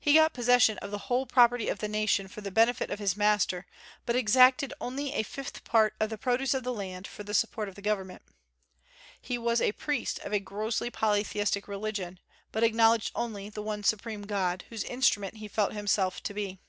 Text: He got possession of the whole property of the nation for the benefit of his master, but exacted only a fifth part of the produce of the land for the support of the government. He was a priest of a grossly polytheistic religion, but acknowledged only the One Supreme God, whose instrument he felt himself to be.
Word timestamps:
He 0.00 0.14
got 0.14 0.32
possession 0.32 0.78
of 0.78 0.90
the 0.90 0.96
whole 1.12 1.26
property 1.26 1.68
of 1.68 1.78
the 1.80 1.88
nation 1.88 2.26
for 2.26 2.40
the 2.40 2.50
benefit 2.50 2.90
of 2.90 2.98
his 2.98 3.18
master, 3.18 3.66
but 4.06 4.16
exacted 4.16 4.72
only 4.80 5.12
a 5.12 5.22
fifth 5.22 5.62
part 5.64 5.94
of 6.00 6.08
the 6.08 6.16
produce 6.16 6.54
of 6.54 6.62
the 6.64 6.72
land 6.72 7.06
for 7.06 7.22
the 7.22 7.34
support 7.34 7.68
of 7.68 7.74
the 7.74 7.82
government. 7.82 8.22
He 9.20 9.36
was 9.36 9.60
a 9.60 9.72
priest 9.72 10.20
of 10.20 10.32
a 10.32 10.40
grossly 10.40 10.88
polytheistic 10.88 11.68
religion, 11.68 12.18
but 12.50 12.62
acknowledged 12.64 13.12
only 13.14 13.50
the 13.50 13.60
One 13.60 13.84
Supreme 13.84 14.22
God, 14.22 14.64
whose 14.70 14.84
instrument 14.84 15.34
he 15.36 15.48
felt 15.48 15.74
himself 15.74 16.22
to 16.22 16.32
be. 16.32 16.60